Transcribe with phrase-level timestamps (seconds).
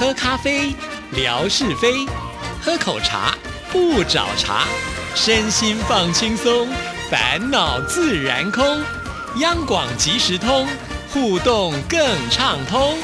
[0.00, 0.74] 喝咖啡，
[1.14, 2.08] 聊是非；
[2.62, 3.34] 喝口茶，
[3.70, 4.64] 不找茬。
[5.14, 6.66] 身心放轻松，
[7.10, 8.64] 烦恼自然空。
[9.40, 10.66] 央广即时通，
[11.12, 12.00] 互动更
[12.30, 12.94] 畅通。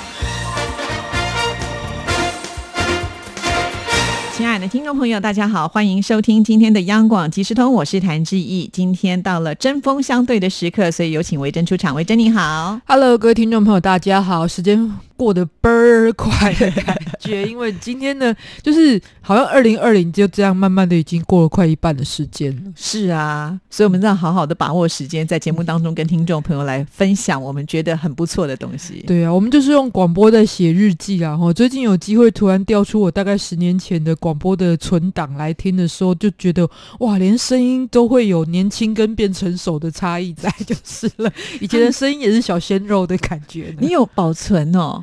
[4.33, 8.71] 亲爱的听众朋友，大家好，欢迎收听今天的央广即时通，我是谭志毅。
[8.73, 11.95] 今天到了针锋相对的时刻，所以有请维珍出场。
[11.95, 15.06] 维珍你好，Hello，各位听众朋友，大家好，时间。
[15.17, 22.73] 过得倍儿快的感觉，因为今天呢，就是好像二零二零就这样慢慢的已经过了快一半的时间了。
[22.77, 29.03] 是啊，所以我们要好好的把握时间，在节目当中跟听众朋友来分享我们觉得很不错的东西。
[29.07, 31.37] 对啊，我们就是用广播在写日记啊。
[31.37, 36.69] 我最近有机会突然调出我大概十年前的广播的存档来听的时候，就觉得
[37.01, 41.33] 哇，连声音都会有年轻跟变成熟的差异在， 就是了。
[41.61, 45.03] 以前的声音也是小鲜肉的感觉，你有保存哦。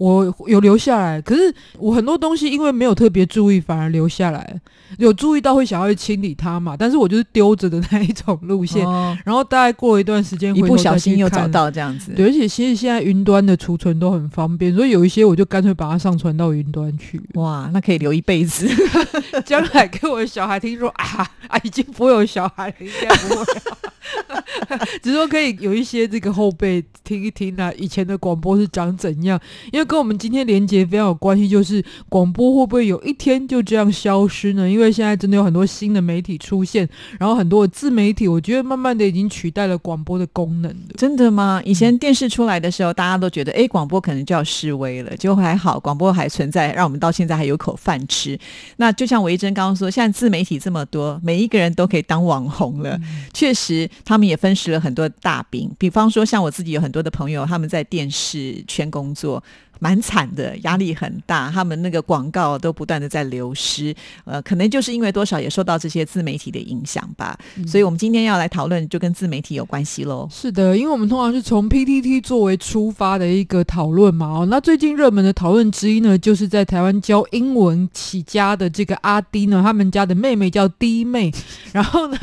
[0.00, 4.58] 我有留下来，可是我很多东西因为没有特别注意，反而留下来。
[4.98, 6.74] 有注意到会想要去清理它嘛？
[6.76, 8.82] 但是我就是丢着的那一种路线。
[9.24, 12.12] 然后大概过一段时间，一不小心又找到这样子。
[12.16, 17.20] 对，而且其实现在云端的储存都很方便，所以有一些我就干脆把它上传到云端去。
[17.34, 18.66] 哇，那可以留一辈子。
[19.44, 23.44] 将来给我的小孩听说啊啊，已经不会有小孩了，应该不会。
[25.02, 29.38] 只是说可以有一些这个后辈听一听啊，以前的广播是长怎样？
[29.72, 34.70] 因为跟我们今天连接非常有关系，就是广播会不会有一天就这样消失呢？
[34.70, 36.88] 因为现在真的有很多新的媒体出现，
[37.18, 41.60] 然后很多自媒体，我觉得慢慢的已经取代了广播的功能真的吗？
[41.64, 48.38] 以前电视出来的时候，大家都觉得哎，广播可能就要示威了，结果还好，广播还存在，让我们到现在还有口饭吃。
[48.76, 52.96] 那就像维珍刚刚说，现在自媒体这么多，每一个人都可以当网红了，
[53.34, 53.90] 确实。
[54.04, 59.42] 他们也分食了很多大饼，比方说像我自己有很多的朋友，他们在电视圈工作，
[59.80, 63.92] 蛮惨的，压力很大，他们那个广告都不断的在流失，
[64.24, 67.36] 呃，可能就是因为多少也受到这些自媒体的影响吧。
[67.66, 70.28] 所以，我们今天要来讨论，就跟自媒体有关系喽。
[70.30, 74.26] 是的，因为我们通常是从 PTT 作为出发的一个讨论嘛。
[74.26, 81.32] 哦，那最近热门的讨论之一呢，就是在台湾教英文起家的这个阿迪呢，他们家的妹妹叫弟妹，
[81.72, 82.18] 然后呢。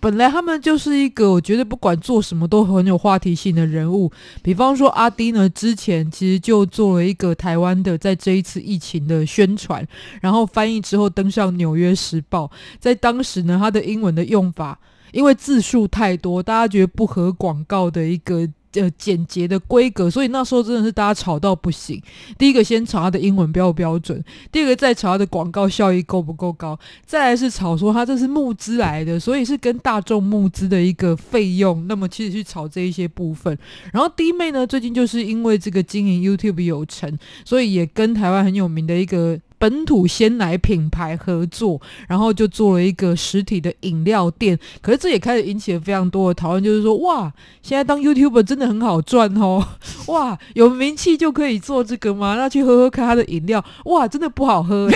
[0.00, 4.10] 本来他们就是一个，我觉得不管做什么都很有话题性的人物。
[4.42, 9.86] 比方说阿迪呢，之前其实就做了一个台湾的在这一次疫情的宣传，
[10.20, 12.44] 然后翻译之后登上《纽约时报》。
[12.78, 14.78] 在当时呢，他的英文的用法
[15.12, 18.48] 因为字数太多，大家觉得不合广告的一个。
[18.72, 22.00] 呃，简洁的规格，所以那时候真的是大家吵到不行。
[22.36, 31.86] 第一个先吵他的英文标不标准，第二个再吵他的广告效益够不够高，再来是吵说他这是募资来的，所以是跟大众募资的一个费用。
[31.88, 33.56] 那么其实去炒这一些部分，
[33.92, 39.40] 然后弟妹呢，最近就是因为这个经营 YouTube 有成，所以也跟台湾很有名的一个。
[39.58, 44.58] 本土鲜奶品牌合作，然后就做了一个实体的饮料店。
[44.80, 47.32] 可是这也开始引起了非常多的讨论，就是说，哇，
[47.62, 49.66] 现在当 YouTuber 真的很好赚哦，
[50.06, 52.36] 哇，有名气就可以做这个吗？
[52.36, 54.88] 那去喝喝看他的饮料，哇，真的不好喝，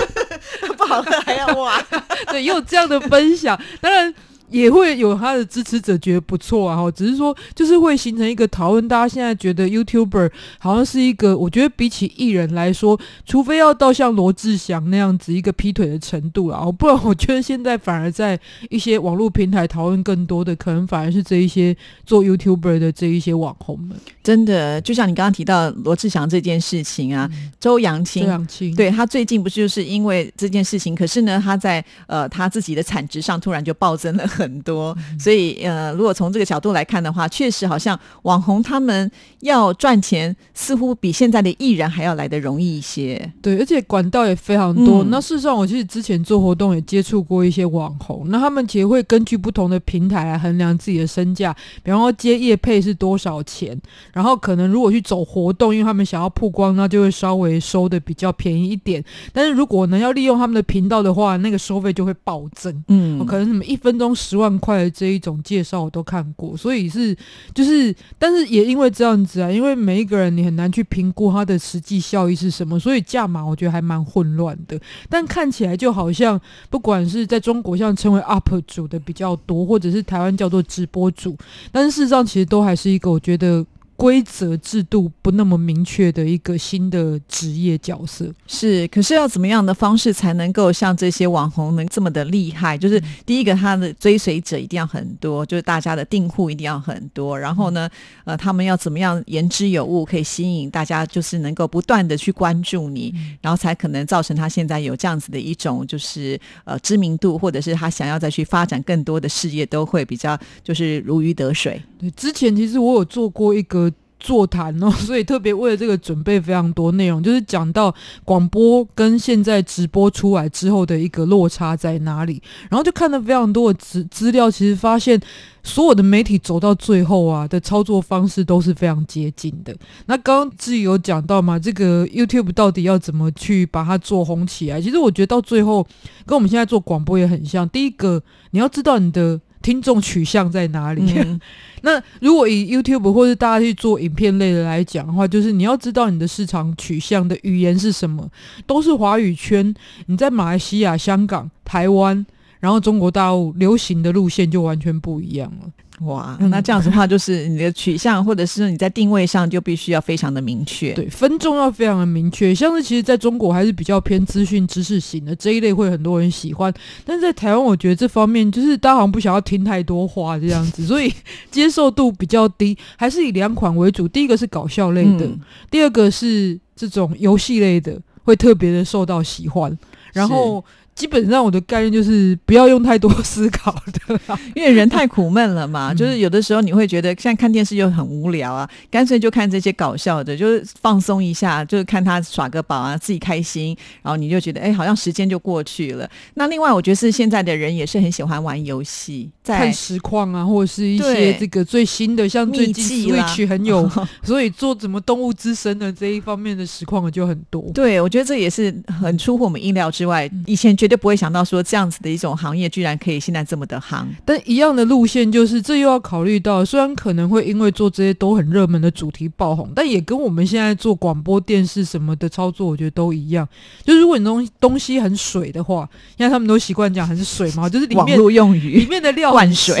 [0.76, 1.82] 不好喝还要哇，
[2.30, 4.14] 对，也有这样的分享，当然。
[4.54, 8.86] 也会有他的支持者觉得不错啊，哈，只是说就是会形成一个讨论。
[8.86, 18.38] 大家现在觉得 YouTuber 好像是一个，我觉得比起艺人来说，除非要到像罗志祥那样子一个劈腿的程度啊，不然我觉得现在反而在
[18.70, 21.76] 一些网络平台讨论更多的，可能反而是这一些
[22.06, 23.98] 做 YouTuber 的这一些网红们。
[24.22, 27.28] 真的，就像你刚刚提到罗志祥这件事情啊，
[27.58, 34.24] 周扬青，周扬青，对他最近不就是因为这件事情，可是呢，他在呃他自己的产值上突然就暴增了。
[34.44, 39.10] 很多，所以呃，如果从这个角度来看的话，确实好像网红他们
[39.40, 43.32] 要赚钱，似乎比现在的艺人还要来的容易一些。
[43.40, 45.02] 对，而且管道也非常多。
[45.08, 51.54] 那事实上，我其实之前做活动也接触过一些网红，那他们其实会根据不同的平台来衡量自己的身价。
[51.82, 53.80] 比方说接业配是多少钱，
[54.12, 59.02] 然后可能如果去走活动，因为他们想要曝光，那就会稍微收的比较便宜一点。
[59.32, 62.84] 但是如果呢要利用他们的频道的话，那个收费就会暴增。
[62.88, 64.14] 嗯，可能什么一分钟。
[64.14, 67.16] 十十万块的这一种介绍我都看过，所以是
[67.54, 74.76] 就是，但是也因为这样子啊，因为每一个人你很难去评估他的实际效益是什么，所以价码我觉得还蛮混乱的。
[75.08, 81.36] 但看起来就好像，不管是在中国像称为 UP 主的比较多，或者是台湾叫做直播主，
[81.70, 83.64] 但是事实上其实都还是一个我觉得。
[83.96, 88.32] 规则制度不那么明确的一个新的职业角色。
[88.46, 92.76] 是，可是要怎么样的方式才能够像这些网红能这么的厉害？
[92.76, 97.38] 就是第一个，他的追随者一定要很多，就是大家的订户一定要很多。
[97.38, 97.88] 然后呢，
[98.24, 111.80] 呃，他们要怎么样言之有物，可以吸引大家，就是能够不断的去关注你，然后才可能造成他现在有这样子的一种就是呃知名度，或者是他想要再去发展更多的事业，都会比较就是如鱼得水。
[111.98, 113.84] 对，之前其实我有做过一个。
[114.24, 117.94] 座谈哦， 所以特别为了这个准备非常多内容，就是讲到
[118.24, 125.20] 广播跟现在直播出来之后的一个落差在哪里，然后就看了非常多的资资料，其实发现
[125.62, 129.76] 所有的媒体走到最后啊的操作方式都是非常接近的。
[130.06, 134.80] 那刚刚自己有讲到嘛，这个 YouTube 到底要怎么去把它做红起来？
[134.80, 135.86] 其实我觉得到最后
[136.24, 137.68] 跟我们现在做广播也很像。
[137.68, 138.22] 第一个，
[138.52, 139.38] 你要知道你的。
[139.64, 141.02] 听众取向在哪里？
[141.80, 148.28] 那如果以 YouTube 或者大家去做影片类的来讲的话，就是你要知道你的市场取向的语言是什么，
[148.66, 149.74] 都是华语圈。
[150.06, 152.24] 你在马来西亚、香港、台湾，
[152.60, 155.70] 然后中国大陆流行的路线就完全不一样了。
[156.00, 160.92] 哇，那这样子的话，就是你的取向，或者是你在定位上就必须要非常的明确。
[160.92, 162.52] 对，分众要非常的明确。
[162.52, 166.74] 像是其实在中国还是比较偏资讯知识型的这一类，会很多人喜欢。
[167.04, 171.12] 但是在台湾，我觉得这方面就是大家好像不想要听太多话这样子， 所以
[171.50, 174.08] 接受度比较低，还是以两款为主。
[174.08, 175.30] 第一个是搞笑类的，
[175.70, 179.78] 第二个是这种游戏类的，会特别的受到喜欢。
[180.12, 180.64] 然后。
[180.94, 183.74] 基本上我的概念就是不要用太多思考
[184.06, 184.20] 的，
[184.54, 185.92] 因为人太苦闷了嘛。
[185.92, 196.08] 就是有的时候你会觉得现在看电视又很无聊啊，干脆就看这些搞笑的，就是放松一下，就是看他耍个宝啊，自己开心，然后你就觉得哎，好像时间就过去了。
[196.34, 203.90] 那另外，我觉得是现在的人也是很喜欢玩游戏，看实况啊，或者是一些这个最新的，像最近 Switch 很有，
[204.22, 207.62] 所以做怎么动物之声的这一方面的实况就很多。
[207.74, 210.72] 对，我觉得这也是很出乎我们意料之外，以前。
[210.84, 223.48] 绝对不会想到说这样子的一种行业居然可以现在这么的行，但一样的路线就是这又要考虑到，虽然可能会因为做这些都很热门的主题爆红，但也跟我们现在做广播电视什么的操作，我觉得都一样。
[223.82, 225.88] 就如果你东东西很水的话，
[226.18, 229.80] 现在他们都习惯讲很水嘛，就是里面用语里面的料灌水，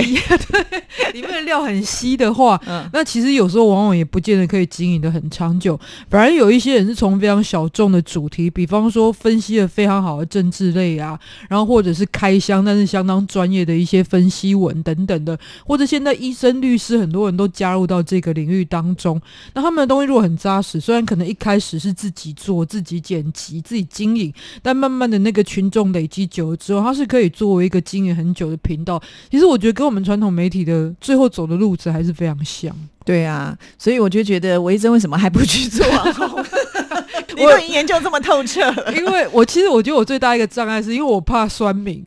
[0.50, 2.58] 对，里面的料很稀的话，
[2.94, 5.78] 那其实有时候往往也不见得可以经营的很长久。
[6.08, 10.93] 反而有一些人是从非常小众的主题，比方说分析的非常好的政治类。
[10.98, 11.18] 啊，
[11.48, 19.20] 然后或者是开箱，但是相当专业的一些分析文等等的，或者现在医生、律师很多人都加入到这个领域当中。
[19.54, 24.32] 那他们的东西如果很扎实，虽然可能一开始是自己做、自己剪辑、自己经营，
[24.62, 29.02] 但慢慢的那个群众累积久了之后，他是可以作为一个经营很久的频道。
[29.30, 32.74] 其实我觉得跟我们传统媒体的最后走的路子还是非常像。
[33.04, 36.44] 对啊，所以我就觉得维珍为什么还不去做网红？
[37.36, 38.92] 你都已经研究这么透彻了。
[38.94, 42.04] 因为我其实我觉得我最大一个障碍是因为我怕酸民，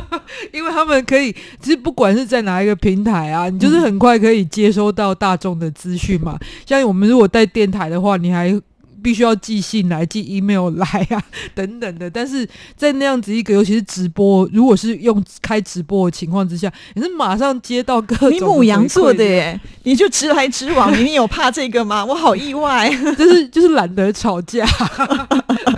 [0.52, 6.38] 因为他们可以，其实不管是在哪一个平台啊，你就是很快可以接收到大众的资讯嘛。
[6.66, 8.60] 像我们如果在电台的话，你还。
[9.04, 11.22] 必须要寄信来、寄 email 来啊，
[11.54, 12.08] 等等的。
[12.08, 18.32] 但是在那样子一个，尤其是直播，如果是用开直播的情况之下，你是马上接到各种。
[18.32, 22.02] 你母羊座的耶，你就直来直往， 你有怕这个吗？
[22.02, 24.66] 我好意外，就是就是懒得吵架。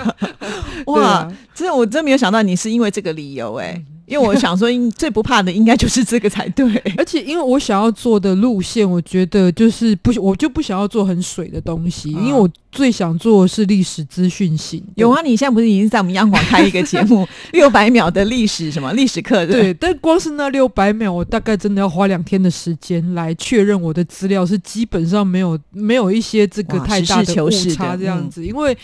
[0.87, 3.82] 哇，真的，我真没有想到你是因为这个理由哎。
[4.06, 6.76] 因为我想说，最不怕的应该就是这个才对。
[6.96, 12.10] 而且，因为我想要做的路线，我觉得就是不，我就不想要做很水的东西。
[12.12, 14.82] 因为我最想做的是历史资讯型。
[14.94, 19.44] 有啊，你现在不是已经在我们央广开一个节目， 六百秒的历史什么历史课？
[19.44, 19.75] 对。
[19.75, 28.46] 但光是那六百秒，我大概真的要花两天的时间来确认我的资料是基本上没有没有一些这个太大的误差这样子。
[28.46, 28.76] 因为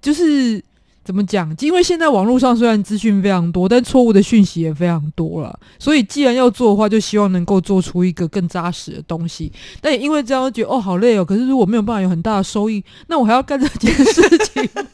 [0.00, 0.62] 就是。
[1.08, 1.50] 怎么讲？
[1.60, 5.58] 因为现在网络上虽然资讯非常多，但错误的讯息也非常多了。
[5.78, 9.50] 所以既然要做的话，就希望能够做出一个更扎实的东西。
[9.80, 11.24] 但也因为这样，觉得哦好累哦。
[11.24, 14.22] 可是如果没有办法有很大的收益，那我还要干这件事
[14.52, 14.84] 情吗？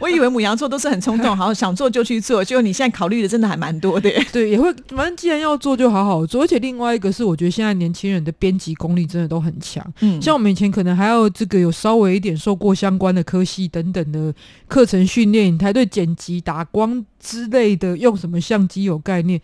[0.00, 2.42] 我以为母羊座都是很冲动，好想做就去做。
[2.42, 4.10] 结果你现在考虑的真的还蛮多的。
[4.32, 6.44] 对，也会反正既然要做，就好好做。
[6.44, 9.84] 而且另外一个是，我觉得现在年轻人的编辑功力真的都很强。
[10.00, 14.34] 嗯，像我们以前可能还要这个有稍微一点受过相关的科系等等的
[14.66, 19.40] 课程训练，你才对剪辑、打光之类的用什么相机有概念。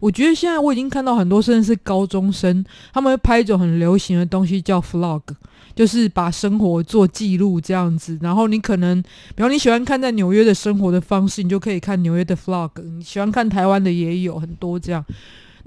[0.00, 5.22] 我觉得现在我已经看到很多甚至是高中生，他们会拍一种很流行的东西叫 vlog。
[5.74, 9.02] 就是把生活做记录这样子，然后你可能，
[9.34, 15.04] 比方你喜欢看在纽约的生活的方式，你就可以看纽约的 vlog；你喜欢看台湾的也有很多这样。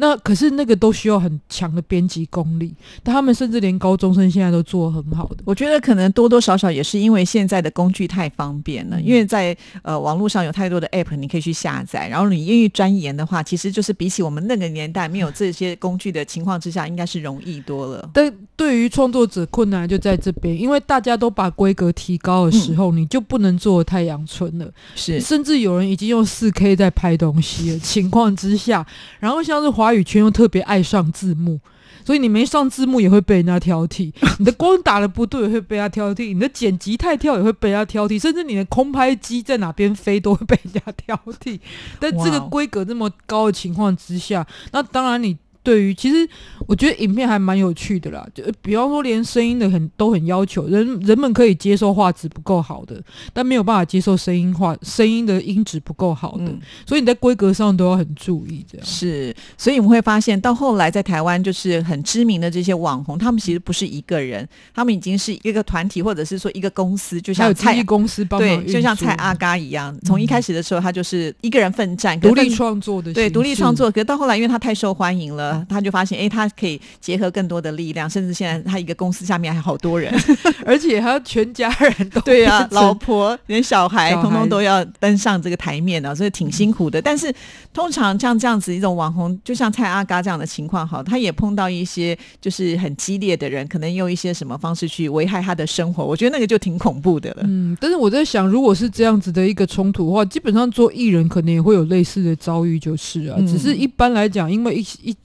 [0.01, 5.43] 那可是那个都需要很强的编辑功力，但他们甚至连高中生现在都做得很好的。
[5.43, 18.09] 我觉得可能多多少少也是因为现在的工具太方便了，嗯因为在呃网络上有太多的 app 你可以去下载，然后你愿意钻研的话，其实就是比起我们那个年代没有这些工具的情况之下，应该是容易多了。
[18.13, 24.71] 但对于创作者困难就在这边，因为大家都把规格提高的时候，你就不能做太阳春了。
[24.95, 28.85] 是甚至有人已经用四 K 在拍东西的情况之下，
[29.19, 31.59] 然后像是华语圈又特别爱上字幕。
[32.05, 41.59] 所以你没上字幕也会被人家挑剔， 你的光打的不对也会被人家挑剔，你的剪辑太跳也会被人家挑剔，甚至你的空拍机在哪边飞都会被人家挑剔。
[41.99, 46.27] 在这个规格这么高的情况之下，那当然你对于其实
[46.67, 53.01] 我觉得影片还蛮有趣的啦，就比方说连声音的很都很要求人人们可以接受画质不够好的，
[53.33, 58.85] 但没有办法接受声音画声音的音质不够好的，嗯所以你在规格上都要很注意这样。
[58.85, 73.89] 是，所以我们会发现到后来在台湾就是很知名的这些网红，他们其实不是一个人，他们已经是一个团体，或者是说一个公司，就像蔡公司帮忙对，就像蔡阿嘎一样，从一开始的时候他就是一个人奋战，可独立创作的对，独立创，作。
[73.89, 80.13] 可是到后来，因为他太受欢迎了，他就发现，哎，他可以结合更多的力量，甚至现在他一个公司下面还好多人。
[80.65, 87.01] 而且还要全家人都对啊，老婆连小孩通通都要登上这个台面啊，所以挺辛苦的。
[87.01, 87.33] 但是
[87.73, 96.05] 通常像这样子一种网红，就像蔡阿嘎这样的情况，哈，他也碰到一些就是很激烈的人，可能用一些什么方式去危害他的生活。
[96.05, 97.43] 我觉得那个就挺恐怖的了。
[97.45, 103.35] 嗯，但是我在想，如果是这样子的一个冲突的话，基本上做艺人可能也会有类似的遭遇，就是啊。
[103.39, 105.15] 嗯只是一般来讲，因为一一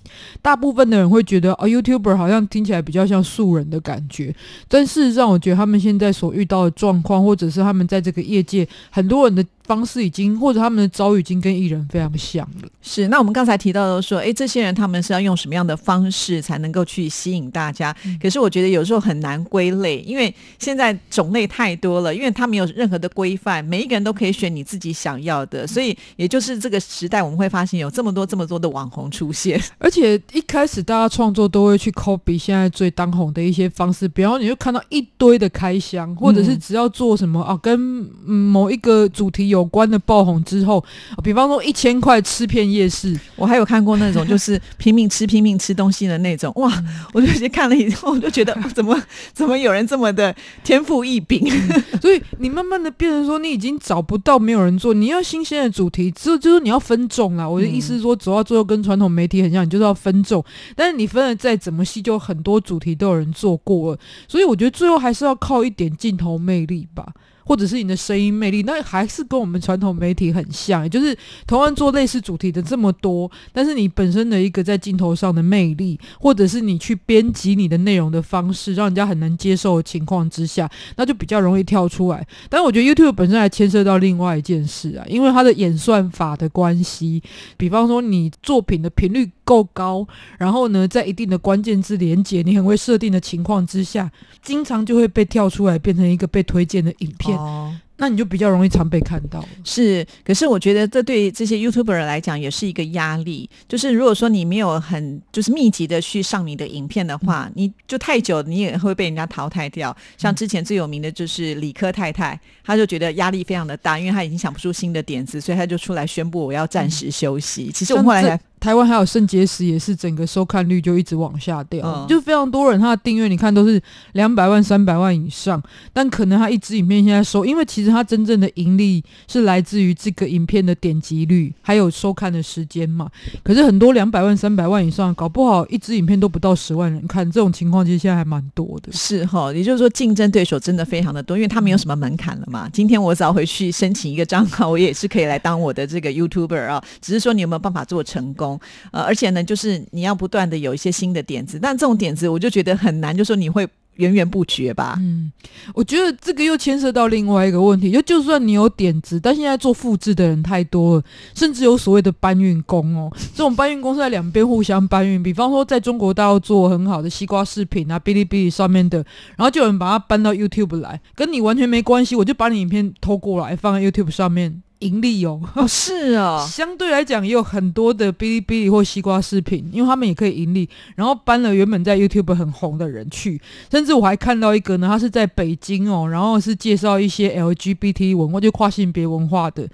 [0.42, 4.34] 大部分的人会觉得，哦，YouTuber 好像听起来比较像素人的感觉，
[4.68, 12.68] 但事实上，我觉得他们现在所遇到的状况，或者是他们在这个业界很多人的方式，已经或者他们的遭遇，已经跟艺人非常像了。
[12.82, 17.94] 是，那我们刚才提到的说，哎，这些人他们是要用什么样的方式才能够去吸引大家？
[18.20, 29.60] 可是我觉得有时候很难归类，因为现在种类太多了，因为他没有任何的规范，每一个人都可以选你自己想要的，所以也就是这个时代，我们会发现有这么多这么多的网红出现。
[29.78, 40.82] 而且一开始大家创作都会去 copy 现在最当红的一些方式，比方你就看到一堆的开箱，或者是只要做什么啊，跟、嗯、某一个主题有关的爆红之后，
[41.14, 46.72] 啊比方说一千块吃遍夜市，我还有看过那种 就是拼命吃、拼命吃东西的那种，哇！
[47.12, 48.98] 我就去看了以后， 我就觉得怎么
[49.34, 51.44] 怎么有人这么的天赋异禀？
[52.00, 57.46] 所以你慢慢的变成说，你已经找不到没有人做，你要新鲜的主题，只有就是你要分众啦。
[57.46, 60.42] 我的意思是说，走到最后跟传统媒体很像，你就是要分众。
[60.74, 67.06] 但是你分的再怎么细，就很多主题都有人做过了，所以我觉得最后还是要靠一点镜头魅力吧。
[67.44, 82.26] 或者是你的声音魅力，那还是跟我们传统媒体很像，就是同样做类似主题的这么多，但是你本身的一个在镜头上的魅力，或者是你去编辑你的内容的方式，让人家很难接受的情况之下，那就比较容易跳出来。
[82.48, 87.22] 但是我觉得 YouTube 本身还牵涉到另外一件事啊，因为它的演算法的关系，
[87.56, 90.06] 比方说你作品的频率够高，
[90.38, 94.10] 然后呢，在一定的关键字连接你很会设定的情况之下，
[94.42, 99.44] 经常就会被跳出来变成一个被推荐的影片，哦，那你就比较容易常被看到。
[99.62, 103.48] 是，可是我觉得这对这些 YouTuber 来讲也是一个压力。
[103.68, 109.94] 就是如果说你没有很就是密集的去上你的影片的话，你就太久，你也会被人家淘汰掉。
[110.16, 117.70] 像之前最有名的就是理科太太，她就觉得压力非常的大，因为她已经想不出新的点子，所以她就出来宣布我要暂时休息。
[117.72, 123.78] 其实我们后来台湾还有肾结石也是整个收看率就一直往下掉，嗯就非常多人他的订阅你看都是
[124.12, 133.10] 两百万、三百万以上，但可能他一支影片现在收，因为其实他真正的盈利是来自于这个影片的点击率还有收看的时间嘛。
[133.42, 138.90] 可是很多两百万、三百万以上，搞不好一支影片都不到十万人看，这种情况其实现在还蛮多的。
[138.92, 142.66] 是哈，也就是说竞争对手真的非常的多，因为他没有什么门槛了嘛。
[142.72, 146.82] 今天我只要回去申请一个账号，我也是可以来当我的这个 YouTuber 啊。
[147.02, 148.53] 只是说你有没有办法做成功？
[148.92, 154.96] 呃，而且呢，就是你要不断的有一些新的点子，但这种点子我就觉得很难，就说你会源源不绝吧。
[154.98, 155.30] 嗯，
[155.72, 163.08] 我觉得这个又牵涉到另外一个问题，就就算你有点子，但现在做复制的人太多了，甚至有所谓的搬运工哦。
[163.34, 168.98] 这种搬运工是在两边互相搬运，比方说在中国大陆做很好的西瓜视频啊，哔哩哔哩上面的，
[169.36, 174.60] 然后就有人把它搬到 YouTube 来，跟你完全没关系，我就把你影片偷过来放在 YouTube 上面。
[174.80, 183.40] 盈利哦，哦，是哦， 相对来讲也有很多的哔哩哔哩或西瓜视频，因为他们也可以盈利，然后搬了原本在 YouTube 很红的人去，
[183.70, 189.68] 甚至我还看到一个呢，他是在北京哦，然后是介绍一些 LGBT 文化，就跨性别文化的。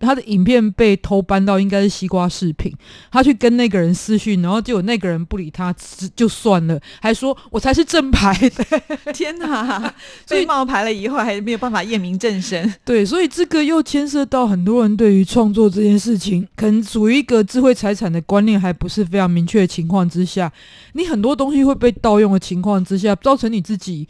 [0.00, 2.74] 他的影片被偷搬到应该是西瓜视频，
[3.12, 5.74] 他去跟那个人私讯，然后结果那个人不理他，
[6.16, 8.64] 就算了，还说我才是正牌的。
[9.12, 9.94] 天哪！
[10.26, 12.72] 所以冒牌了以后，还没有办法验明正身。
[12.84, 20.50] 对，所以这个又牵涉到很多人对于创作这件事情，可能属于一个智慧财产的观念还不是非常明确的情况之下，
[20.94, 24.08] 你很多东西会被盗用的情况之下，造成你自己。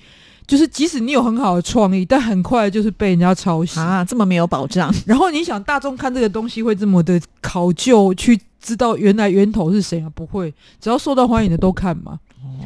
[0.50, 3.78] 就是即使你有很好的创意，但很快就是被人家抄袭。
[3.78, 4.92] 啊，这么没有保障。
[5.06, 10.10] 然后你想，大众看这个东西会这么的考究，去知道原来源头是谁啊？
[10.12, 12.18] 不会，只要受到欢迎的都看嘛。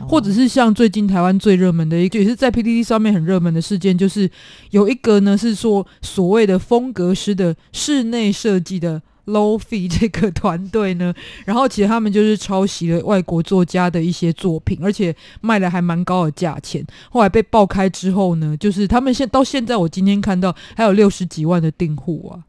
[0.09, 4.31] 或者是像最近台湾最热门的一个，也是在 PTT 上面很热门的事件，就是
[4.71, 11.15] 有一个呢是说所谓的风格师的室内设计的 Low Fee 这个团队呢，
[11.47, 16.85] 然后其实他们就是抄袭了外国作家的一些作品，而且卖了还蛮高的价钱。
[17.11, 22.45] 后来被爆开之后呢，就是他们现到现在，我今天看到还有六十几万的订户啊，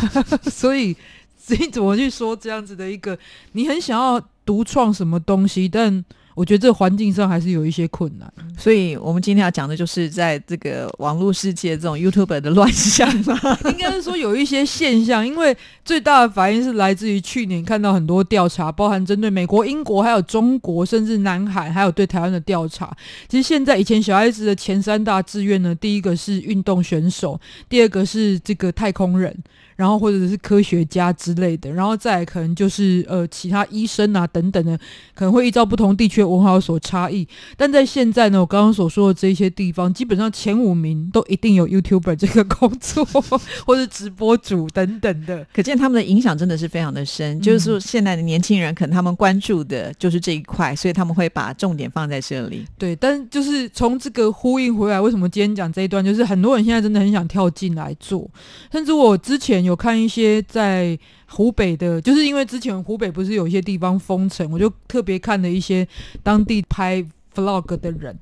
[0.50, 0.96] 所以
[1.48, 3.18] 你怎么去说这样子的一个，
[3.52, 6.04] 你很想要独创什么东西，但
[6.38, 13.36] 我觉得这环境上还是有一些困难，所以我们今天要讲的就是在这个网络世界这种 YouTube 的乱象嘛。
[13.64, 22.96] 应该是说有一些现象，因为最大的反应是来自于去年看到很多调查，包含针对美国、英国、还有中国，甚至南海，还有对台湾的调查。
[23.26, 29.36] 其实现在以前小孩子的前三大志愿呢，第一个是运动选手，第二个是这个太空人。
[29.78, 34.76] 然后或者是科学家之类的，然后再可能就是呃其他医生啊等等的，
[35.14, 37.24] 可能会依照不同地区的文化有所差异。
[37.56, 43.04] 但在现在呢，我刚刚所说的这些地方，基本上前五名都一定有 YouTuber 这个工作，
[43.64, 47.40] 或者直播主等等的，可见他们的影响真的是非常的深。
[47.40, 52.66] 就是说，现在的年轻人可能他们关注的就是这一块，所以他们会把重点放在这里。
[52.76, 58.28] 对，但就是从这个呼应回来，为什么今天讲这一段，就是很多人现在真的很想跳进来做，
[58.72, 59.67] 甚至我之前。
[59.68, 65.86] 有看一些在湖北的，就是因为之前湖北不是有一些地方封城，我就特别看了一些
[66.22, 68.18] 当地拍 vlog 的人，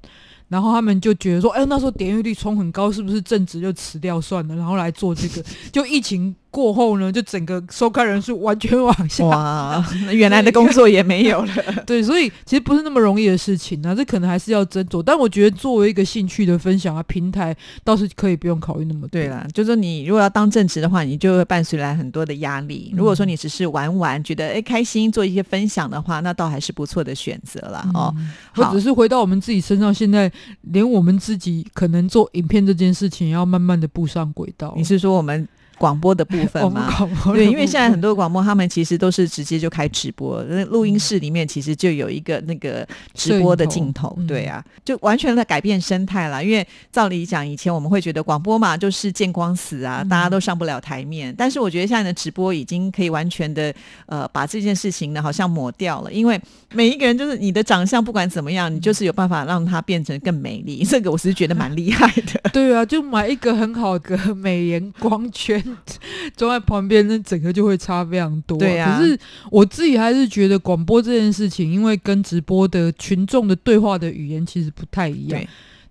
[0.49, 6.35] 然后他们就觉得说，哎，那时候点阅率冲很高，是不是正职就辞掉算了，然后来做这个，就疫情。
[6.57, 11.53] 过后呢，就整个收看人数完全往下，哇，原来的工作也没有了。
[11.85, 15.03] 对，所以其实不是那么容易的事情啊，这可能还是要斟酌。
[15.03, 19.09] 但我觉得作为一个兴趣的分享啊平台，倒是可以不用考虑那么多。
[19.09, 22.90] 对啦，就是说你如果要当正职的话，你就会伴随来很多的压力。
[22.97, 28.14] 如果说你只是玩玩，觉得哎开心做一些分享的话，那倒还是不错的选择了哦。
[28.55, 34.73] 或者是回到我们自己身上，现在连我们自己可能做影片这件事情，要慢慢的步上轨道。
[34.75, 35.47] 你是说我们？
[35.79, 36.91] 广播的部分嘛，
[37.35, 46.43] 对，因为现在很多广播他们其实都是直接就开直播，那录音室里面其实就有一个那个直播的镜头，对啊，就完全的改变生态了。
[46.43, 51.35] 因为照理讲，以前我们会觉得广播嘛就是见光死啊，大家都上不了台面。
[51.37, 53.75] 但是我觉得现在的直播已经可以完全的
[54.07, 56.41] 呃把这件事情呢好像抹掉了，因为
[56.73, 60.85] 每一个人就是你的长相不管怎么样，你就是有办法让它变成更美丽。
[60.85, 62.51] 这个我是觉得蛮厉害的。
[62.53, 65.62] 对啊，就买一个很好的美颜光圈。
[66.37, 68.59] 坐在旁边，那整个就会差非常多。
[68.59, 69.18] 可是
[69.50, 75.40] 我自己还是觉得广播这件事情，因为跟直播的群众的对话的语言其实不太一样，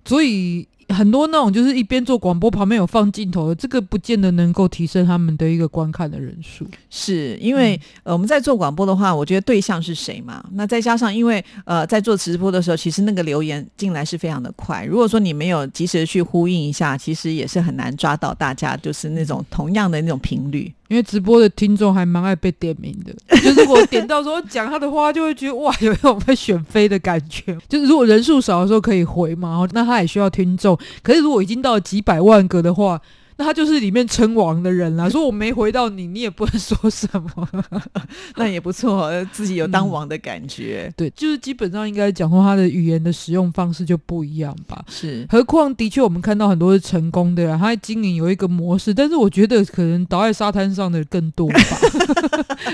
[0.05, 0.67] 所以。
[0.89, 6.65] 很多那种就是一边做广播旁边有放镜头的，这个不见得能够提升他们的一个观看的人数。
[6.89, 10.45] 是因为呃我们在做广播的话，我觉得对象是谁嘛？
[10.53, 14.85] 那再加上因为呃在做直播的时候，其实那个留言进来是非常的快。
[14.85, 20.71] 如果说你没有及时去呼应一下，其实也是很难抓到大家就是那种同样的那种频率。
[20.87, 27.57] 因为直播的听众还蛮爱被点名的，就是如果点到说讲他的话，就会觉得哇， 有一种被选妃的感觉。
[27.67, 30.77] 就是如果人数少的时候可以回嘛，那他也需要听众。
[31.01, 33.01] 可是如果已经到几百万个的话，
[33.37, 35.07] 那他就是里面称王的人啦。
[35.11, 37.47] 说我没回到你，你也不能说什么，
[38.37, 40.91] 那也不错，自己有当王的感觉。
[40.95, 44.83] 对，就是基本上应该讲说他的语言的使用方式就不一样吧。
[44.87, 51.59] 是，何况的确我们看到很多是成功的，他经营有一个模式，但是我觉得可能倒在沙滩上的更多吧。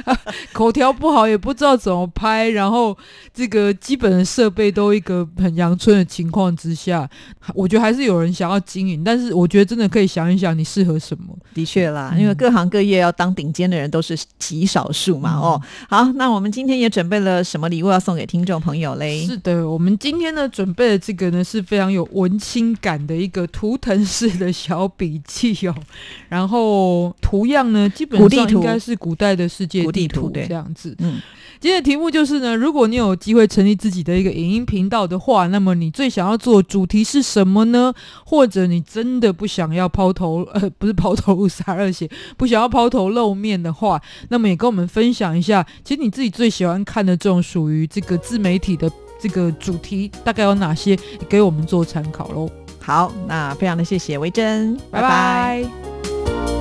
[0.54, 2.96] 口条不好，也不知道怎么拍，然后
[3.34, 7.10] 这个基本的设备都一个很阳春的情况之下，
[7.56, 10.51] 我觉得还是有人想要经营，但是我觉得真的可以想一想。
[10.54, 11.36] 你适合什么？
[11.54, 15.36] 的确啦，因为各行各业要当顶尖的人都是极少数嘛。
[15.38, 19.26] 哦，好，那我们今天也准备了什么礼物要送给听众朋友嘞？
[19.26, 25.76] 是的，我们今天呢准备的这个呢是非常有文青感的一个图腾式的小笔记哦。
[26.30, 30.96] 然后图样呢，基本上应该是古代的世界地图这样子。
[31.00, 31.22] 嗯。
[31.60, 37.94] 今天的题目就是呢，如果你有机会成立自己的一个影音频道的话，那么你最想要做主题是什么呢？
[38.26, 50.98] 或者你真的不想要抛头头呃不是抛头露洒热血，不想要抛头露面的话，那么也跟我们分享一下，其实你自己最喜欢看的这种属于这个自媒体的这个主题大概有哪些，
[51.30, 52.50] 给我们做参考喽。
[52.80, 56.61] 好，那非常的谢谢维珍，拜拜